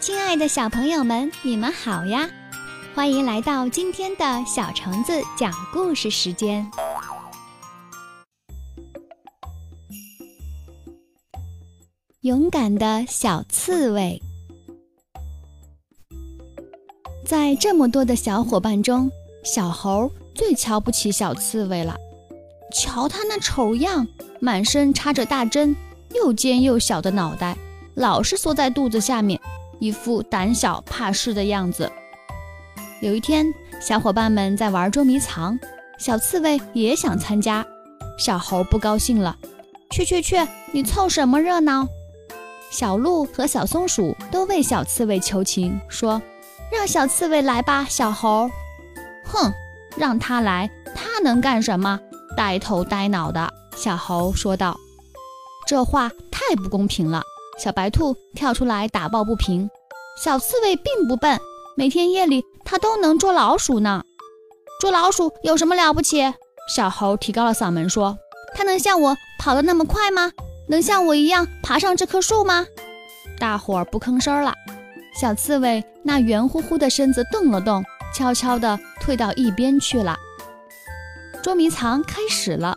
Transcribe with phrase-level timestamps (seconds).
[0.00, 2.26] 亲爱的小朋友们，你们好呀！
[2.94, 6.66] 欢迎来到今天的小橙子讲故事时间。
[12.22, 14.18] 勇敢的小刺猬，
[17.26, 19.10] 在这么多的小伙伴中，
[19.44, 21.94] 小猴最瞧不起小刺猬了。
[22.72, 24.08] 瞧他那丑样，
[24.40, 25.76] 满身插着大针，
[26.14, 27.54] 又尖又小的脑袋，
[27.96, 29.38] 老是缩在肚子下面，
[29.80, 31.90] 一副胆小怕事的样子。
[33.00, 35.58] 有一天，小伙伴们在玩捉迷藏，
[35.98, 37.66] 小刺猬也想参加。
[38.18, 39.36] 小猴不高兴了
[39.90, 40.36] ：“去去去，
[40.72, 41.88] 你凑什么热闹？”
[42.70, 46.20] 小鹿和小松鼠都为小刺猬求情，说
[46.70, 48.50] ：“让小刺猬来吧，小猴。
[49.24, 49.50] ”“哼，
[49.96, 51.98] 让他来，他能干什么？
[52.36, 54.76] 呆头呆脑的。”小猴说道。
[55.66, 57.22] “这话太不公平了。”
[57.58, 59.68] 小白兔跳出来打抱不平
[60.16, 61.40] ：“小刺猬并不笨，
[61.76, 64.02] 每天夜里它都能捉老鼠呢。
[64.80, 66.32] 捉老鼠有什么了不起？”
[66.74, 68.16] 小猴提高了嗓门说
[68.54, 70.30] ：“它能像我跑得那么快吗？”
[70.68, 72.64] 能像我一样爬上这棵树吗？
[73.40, 74.54] 大伙儿不吭声了。
[75.20, 77.82] 小刺猬那圆乎乎的身子动了动，
[78.14, 80.16] 悄悄地退到一边去了。
[81.42, 82.76] 捉迷藏开始了，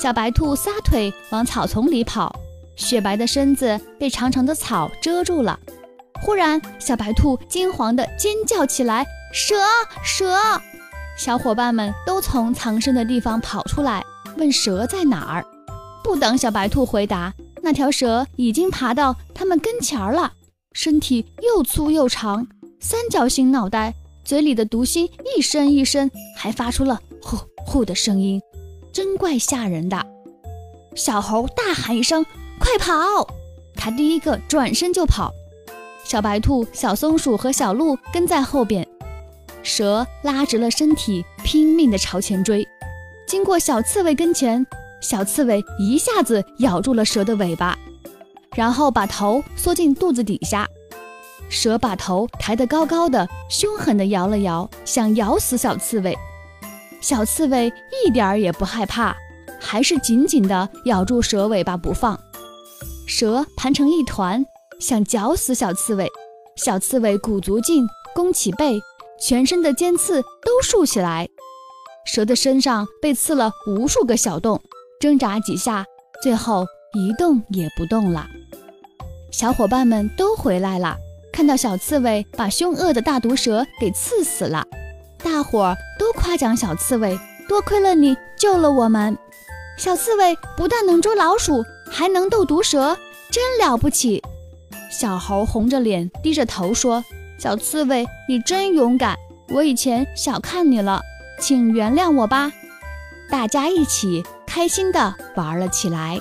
[0.00, 2.32] 小白兔撒腿往草丛里跑，
[2.76, 5.58] 雪白的身子被长长的草遮住了。
[6.24, 9.56] 忽然，小白兔惊慌地尖叫起来：“蛇！
[10.04, 10.36] 蛇！”
[11.18, 14.04] 小伙伴们都从藏身的地方跑出来，
[14.36, 15.44] 问蛇在哪儿。
[16.04, 20.32] 不等小白兔回答，那条蛇已经爬到他们跟前儿了，
[20.72, 22.46] 身体又粗又长，
[22.80, 28.40] 三角形脑袋，嘴里的毒心一伸一伸，还发出了呼呼的声音，
[28.92, 30.06] 真怪吓人的。
[30.94, 32.24] 小猴大喊一声
[32.60, 32.94] ：“快跑！”
[33.74, 35.32] 他第一个转身就跑，
[36.04, 38.86] 小白兔、小松鼠和小鹿跟在后边。
[39.62, 42.66] 蛇拉直了身体，拼命地朝前追，
[43.26, 44.66] 经过小刺猬跟前。
[45.00, 47.76] 小刺猬一下子咬住了蛇的尾巴，
[48.54, 50.68] 然后把头缩进肚子底下。
[51.48, 56.16] 蛇把头抬得高高的，凶狠地摇了摇，想咬死小刺猬。
[57.00, 57.72] 小刺猬
[58.06, 59.16] 一点儿也不害怕，
[59.60, 62.18] 还是紧紧地咬住蛇尾巴不放。
[63.06, 64.44] 蛇盘成一团，
[64.82, 66.10] 想绞死小刺猬。
[66.56, 68.78] 小刺猬鼓足劲，弓起背，
[69.18, 71.28] 全身的尖刺都竖起来。
[72.04, 74.60] 蛇的身上被刺了无数个小洞。
[75.00, 75.84] 挣扎几下，
[76.22, 78.26] 最后一动也不动了。
[79.32, 80.96] 小伙伴们都回来了，
[81.32, 84.64] 看到小刺猬把凶恶的大毒蛇给刺死了，
[85.18, 89.18] 大伙儿都夸奖小刺猬：“多亏了你救了我们！
[89.76, 92.96] 小刺猬不但能捉老鼠，还能斗毒蛇，
[93.30, 94.22] 真了不起！”
[94.92, 97.02] 小猴红着脸，低着头说
[97.36, 99.16] ：“小刺猬，你真勇敢，
[99.48, 101.00] 我以前小看你了，
[101.40, 102.52] 请原谅我吧。”
[103.28, 104.22] 大家一起。
[104.54, 106.20] 开心的玩了起来。